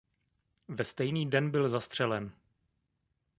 [0.69, 2.31] Ve stejný den byl zastřelen.